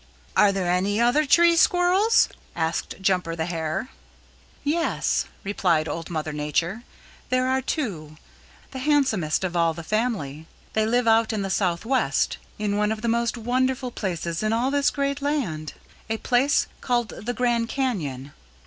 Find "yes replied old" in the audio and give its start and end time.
4.63-6.09